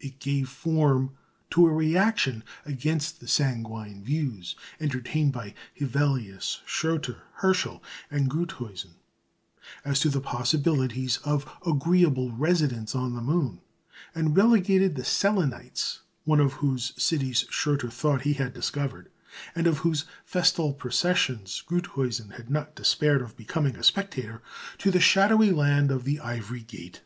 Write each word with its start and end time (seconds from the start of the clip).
It 0.00 0.18
gave 0.18 0.50
form 0.50 1.16
to 1.48 1.66
a 1.66 1.72
reaction 1.72 2.44
against 2.66 3.20
the 3.20 3.26
sanguine 3.26 4.04
views 4.04 4.54
entertained 4.78 5.32
by 5.32 5.54
Hevelius, 5.74 6.60
Schröter, 6.66 7.22
Herschel 7.36 7.82
and 8.10 8.28
Gruithuisen 8.30 8.96
as 9.82 9.98
to 10.00 10.10
the 10.10 10.20
possibilities 10.20 11.16
of 11.24 11.50
agreeable 11.66 12.32
residence 12.32 12.94
on 12.94 13.14
the 13.14 13.22
moon, 13.22 13.62
and 14.14 14.36
relegated 14.36 14.94
the 14.94 15.06
"Selenites," 15.06 16.02
one 16.24 16.38
of 16.38 16.52
whose 16.60 16.92
cities 17.02 17.46
Schröter 17.50 17.90
thought 17.90 18.24
he 18.28 18.34
had 18.34 18.52
discovered, 18.52 19.10
and 19.54 19.66
of 19.66 19.78
whose 19.78 20.04
festal 20.26 20.74
processions 20.74 21.62
Gruithuisen 21.66 22.32
had 22.32 22.50
not 22.50 22.74
despaired 22.74 23.22
of 23.22 23.38
becoming 23.38 23.76
a 23.76 23.82
spectator, 23.82 24.42
to 24.76 24.90
the 24.90 25.00
shadowy 25.00 25.50
land 25.50 25.90
of 25.90 26.04
the 26.04 26.20
Ivory 26.20 26.60
Gate. 26.62 27.00